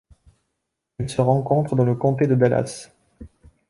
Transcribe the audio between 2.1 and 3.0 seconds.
de Dallas.